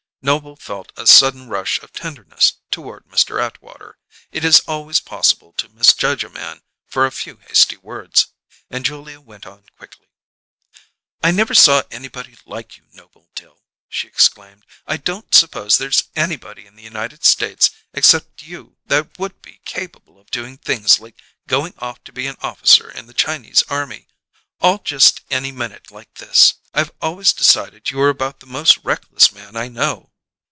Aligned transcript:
Noble 0.23 0.55
felt 0.55 0.91
a 0.97 1.07
sudden 1.07 1.47
rush 1.49 1.79
of 1.79 1.91
tenderness 1.93 2.53
toward 2.69 3.07
Mr. 3.07 3.41
Atwater; 3.43 3.97
it 4.31 4.45
is 4.45 4.59
always 4.67 4.99
possible 4.99 5.51
to 5.53 5.67
misjudge 5.69 6.23
a 6.23 6.29
man 6.29 6.61
for 6.85 7.07
a 7.07 7.11
few 7.11 7.37
hasty 7.37 7.75
words. 7.77 8.27
And 8.69 8.85
Julia 8.85 9.19
went 9.19 9.47
on 9.47 9.63
quickly: 9.79 10.09
"I 11.23 11.31
never 11.31 11.55
saw 11.55 11.81
anybody 11.89 12.37
like 12.45 12.77
you, 12.77 12.83
Noble 12.93 13.31
Dill!" 13.33 13.63
she 13.89 14.07
exclaimed. 14.07 14.63
"I 14.85 14.97
don't 14.97 15.33
suppose 15.33 15.79
there's 15.79 16.03
anybody 16.15 16.67
in 16.67 16.75
the 16.75 16.83
United 16.83 17.25
States 17.25 17.71
except 17.91 18.43
you 18.43 18.77
that 18.85 19.17
would 19.17 19.41
be 19.41 19.59
capable 19.65 20.19
of 20.21 20.29
doing 20.29 20.55
things 20.57 20.99
like 20.99 21.19
going 21.47 21.73
off 21.79 22.03
to 22.03 22.13
be 22.13 22.27
an 22.27 22.37
officer 22.43 22.91
in 22.91 23.07
the 23.07 23.15
Chinese 23.15 23.63
army 23.71 24.07
all 24.59 24.77
just 24.77 25.21
any 25.31 25.51
minute 25.51 25.89
like 25.89 26.13
this. 26.19 26.53
I've 26.75 26.91
always 27.01 27.33
declared 27.33 27.89
you 27.89 27.97
were 27.97 28.09
about 28.09 28.39
the 28.39 28.45
most 28.45 28.77
reckless 28.83 29.31
man 29.31 29.55
I 29.57 29.67
know!" 29.67 30.09